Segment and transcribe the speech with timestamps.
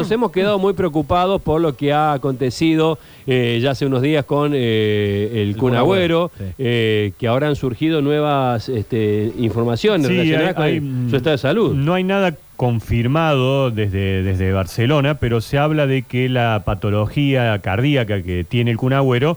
[0.00, 4.24] nos hemos quedado muy preocupados por lo que ha acontecido eh, ya hace unos días
[4.24, 6.54] con eh, el, El Kun Kun Agüero, Agüero, sí.
[6.58, 11.32] eh, que ahora han surgido nuevas este, informaciones Sí, relacionadas hay- con hay, su estado
[11.32, 11.74] de salud.
[11.74, 18.22] No hay nada confirmado desde, desde Barcelona, pero se habla de que la patología cardíaca
[18.22, 19.36] que tiene el Kun Agüero l-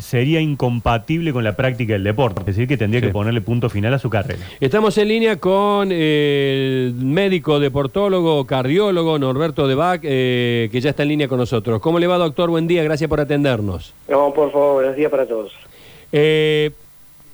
[0.00, 3.06] sería incompatible con la práctica del deporte, es decir, que tendría Sí.
[3.08, 4.40] que ponerle punto final a su carrera.
[4.60, 11.10] Estamos en línea con el médico, deportólogo, cardiólogo Norberto Debac, eh, que ya está en
[11.10, 11.80] línea con nosotros.
[11.80, 12.50] ¿Cómo le va, doctor?
[12.50, 13.94] Buen día, gracias por atendernos.
[14.08, 15.52] No, por favor, buenos días para todos.
[16.10, 16.70] Eh,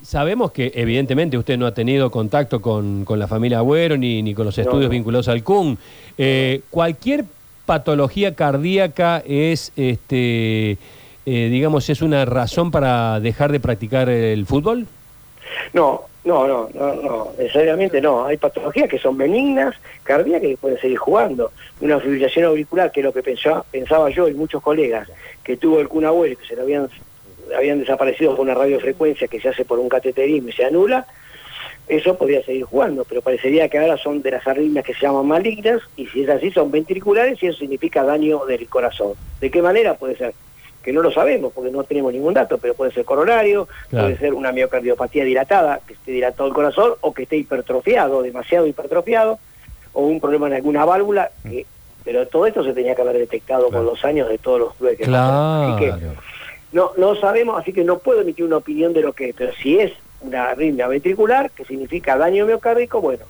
[0.02, 4.34] sabemos que evidentemente usted no ha tenido contacto con, con la familia Agüero ni, ni
[4.34, 4.90] con los estudios no.
[4.90, 5.78] vinculados al CUN.
[6.18, 7.24] Eh, ¿Cualquier
[7.64, 10.76] patología cardíaca es, este,
[11.26, 14.86] eh, digamos, es una razón para dejar de practicar el fútbol?
[15.72, 18.24] No, no, no, no, no, necesariamente no.
[18.24, 21.52] Hay patologías que son benignas, cardíacas que pueden seguir jugando.
[21.80, 25.08] Una fibrilación auricular, que es lo que pensaba, pensaba yo y muchos colegas,
[25.42, 26.88] que tuvo el Kun y que se le habían,
[27.56, 31.06] habían desaparecido con una radiofrecuencia que se hace por un cateterismo y se anula,
[31.86, 35.26] eso podría seguir jugando, pero parecería que ahora son de las arritmias que se llaman
[35.26, 39.12] malignas, y si es así son ventriculares y eso significa daño del corazón.
[39.40, 40.32] ¿De qué manera puede ser?
[40.84, 44.06] Que no lo sabemos porque no tenemos ningún dato, pero puede ser coronario, Claro.
[44.06, 48.66] puede ser una miocardiopatía dilatada, que esté dilatado el corazón, o que esté hipertrofiado, demasiado
[48.66, 49.38] hipertrofiado,
[49.94, 51.64] o un problema en alguna válvula, que-
[52.04, 54.98] pero todo esto se tenía que haber detectado con los años de todos los clubes
[54.98, 55.72] que pasaron.
[55.72, 55.92] Así que
[56.72, 59.52] no, no sabemos, así que no puedo emitir una opinión de lo que es, pero
[59.54, 63.24] si es una arritmia ventricular, que significa daño miocárdico, bueno,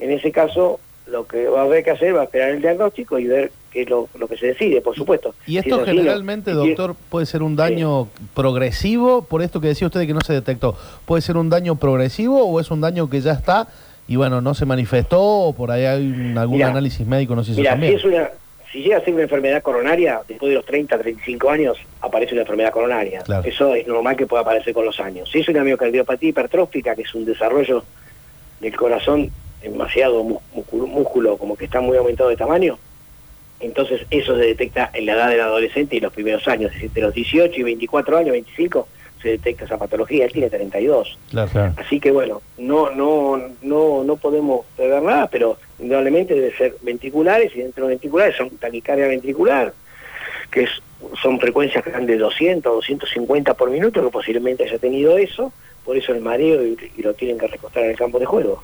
[0.00, 3.16] en ese caso lo que va a haber que hacer va a esperar el diagnóstico
[3.20, 5.34] y ver es lo, lo que se decide, por supuesto.
[5.46, 9.86] Y Si esto es generalmente, doctor, puede ser un daño progresivo, por esto que decía
[9.86, 10.76] usted de que no se detectó.
[11.04, 13.68] ¿Puede ser un daño progresivo o es un daño que ya está
[14.08, 17.52] y bueno, no se manifestó o por ahí hay un- algún análisis médico, no se
[17.52, 17.94] hizo Mira, si, también?
[17.96, 18.30] es una,
[18.72, 22.42] si llega a ser una enfermedad coronaria, después de los 30, 35 años, aparece una
[22.42, 23.20] enfermedad coronaria.
[23.22, 23.46] Claro.
[23.48, 25.28] Eso es normal que pueda aparecer con los años.
[25.30, 27.82] Si es una miocardiopatía hipertrófica, que es un desarrollo
[28.60, 30.22] del corazón demasiado
[30.72, 32.78] músculo, como que está muy aumentado de tamaño,
[33.60, 36.90] entonces eso se detecta en la edad del adolescente y los primeros años, es decir,
[36.92, 38.88] de los 18 y 24 años, 25,
[39.22, 41.18] se detecta esa patología, él tiene 32.
[41.30, 41.50] Claro.
[41.50, 41.72] Claro.
[41.76, 47.54] Así que bueno, no, no, no, no podemos prever nada, pero indudablemente debe ser ventriculares
[47.56, 49.72] y dentro de ventriculares son taquicardia ventricular,
[50.50, 50.70] que es,
[51.22, 55.52] son frecuencias que van de 200 a 250 por minuto, que posiblemente haya tenido eso,
[55.84, 58.62] por eso el mareo y, y lo tienen que recostar en el campo de juego.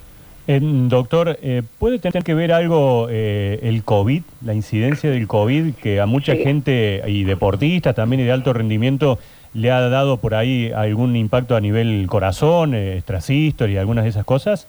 [0.48, 5.74] Eh, doctor, eh, ¿puede tener que ver algo eh, el COVID, la incidencia del COVID,
[5.74, 6.42] que a mucha Sí.
[6.42, 9.18] gente y deportistas también y de alto rendimiento
[9.54, 14.10] le ha dado por ahí algún impacto a nivel corazón, eh, extrasístole y algunas de
[14.10, 14.66] esas cosas?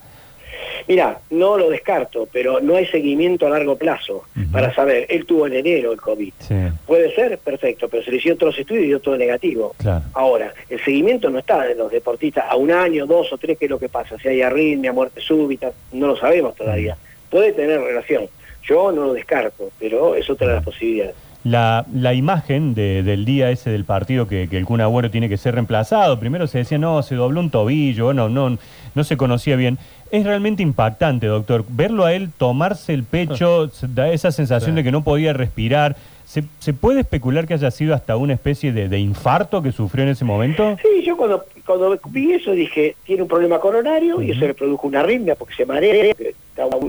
[0.88, 5.48] Mira, no lo descarto, pero no hay seguimiento a largo plazo para saber, él tuvo
[5.48, 6.34] en enero el COVID.
[6.40, 6.56] Sí,
[6.86, 9.74] Puede ser, perfecto, pero se le hicieron otros estudios y dio todo negativo.
[9.78, 10.04] claro.
[10.14, 13.66] Ahora, el seguimiento no está de los deportistas a un año, dos o tres, qué
[13.66, 14.18] es lo que pasa.
[14.20, 16.98] Si hay arritmia, muerte súbita, no lo sabemos todavía.
[17.30, 18.28] Puede tener relación.
[18.64, 21.16] Yo no lo descarto, pero es otra de las posibilidades.
[21.44, 25.28] La, la imagen de- del día ese del partido que, que el Kun Agüero tiene
[25.28, 28.58] que ser reemplazado, primero se decía, no, se dobló un tobillo, bueno, no,
[28.96, 29.78] no se conocía bien.
[30.09, 34.76] Es realmente impactante, doctor, verlo a él tomarse el pecho, se da esa sensación Sí.
[34.78, 35.98] de que no podía respirar.
[36.26, 40.04] ¿Se, se puede especular que haya sido hasta una especie de, de infarto que sufrió
[40.06, 40.78] en ese momento?
[40.81, 44.88] Sí, yo cuando, cuando vi eso dije, tiene un problema coronario y eso le produjo
[44.88, 46.14] una arritmia porque se marea,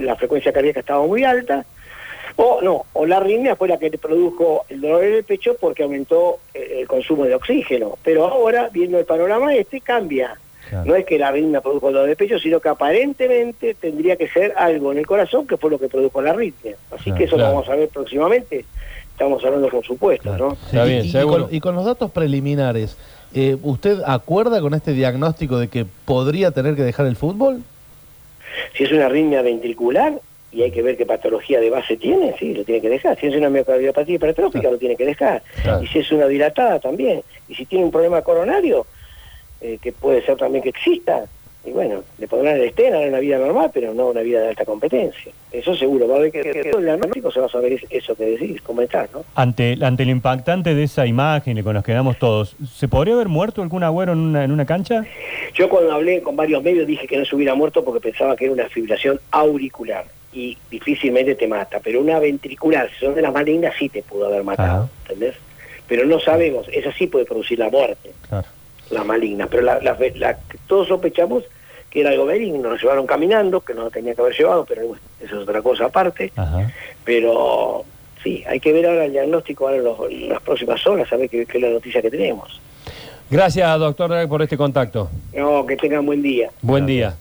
[0.02, 1.64] la frecuencia cardíaca estaba muy alta.
[2.36, 5.84] O no, o la arritmia fue la que produjo el dolor en el pecho porque
[5.84, 7.96] aumentó eh, el consumo de oxígeno.
[8.02, 10.36] Pero ahora, viendo el panorama este, cambia.
[10.68, 10.86] Claro.
[10.86, 14.28] No es que la arritmia produjo el dolor de pecho, sino que aparentemente tendría que
[14.28, 16.74] ser algo en el corazón que fue lo que produjo la arritmia.
[16.90, 17.50] Así Claro, que eso claro.
[17.50, 18.64] lo vamos a ver próximamente.
[19.12, 20.48] Estamos hablando con supuestos, Claro.
[20.48, 20.52] ¿no?
[20.54, 21.44] Está Y- bien, y, y seguro.
[21.46, 22.96] con, y con los datos preliminares,
[23.34, 27.62] eh, ¿usted acuerda con este diagnóstico de que podría tener que dejar el fútbol?
[28.76, 30.14] Si es una arritmia ventricular
[30.54, 33.18] y hay que ver qué patología de base tiene, sí, lo tiene que dejar.
[33.18, 34.74] Si es una miocardiopatía hipertrófica, Claro.
[34.74, 35.42] lo tiene que dejar.
[35.62, 35.82] Claro.
[35.82, 37.22] Y si es una dilatada, también.
[37.48, 38.86] Y si tiene un problema coronario,
[39.60, 41.24] eh, que puede ser también que exista,
[41.66, 44.48] y bueno, le pondrán el estén, hará una vida normal, pero no una vida de
[44.48, 45.32] alta competencia.
[45.50, 47.86] Eso seguro, va a haber que, que- que el diagnóstico se va a saber es-
[47.88, 49.24] eso que decís, comentar, ¿no?
[49.34, 53.28] Ante, ante lo impactante de esa imagen con los que quedamos todos, ¿se podría haber
[53.28, 55.04] muerto el Kun Agüero en una, en una cancha?
[55.54, 58.44] Yo cuando hablé con varios medios dije que no se hubiera muerto porque pensaba que
[58.44, 60.04] era una fibrilación auricular
[60.34, 64.26] y difícilmente te mata, pero una ventricular, si son de las malignas, sí te pudo
[64.26, 64.88] haber matado.
[65.02, 65.36] ¿entendés?
[65.86, 68.46] Pero no sabemos, esa sí puede producir la muerte, Claro.
[68.90, 71.44] la maligna, pero la, la- la que todos sospechamos
[71.90, 74.84] que era algo benigno, nos llevaron caminando, que no lo tenía que haber llevado, pero
[74.88, 76.72] bueno, eso es otra cosa aparte, Ajá.
[77.04, 77.84] pero
[78.24, 81.16] sí, hay que ver ahora el diagnóstico ahora en, los- en las próximas horas, a
[81.16, 82.60] ver qué, qué es la noticia que tenemos.
[83.30, 85.08] Gracias, doctor, por este contacto.
[85.34, 86.50] No, que tengan buen día.
[86.62, 87.14] Buen día.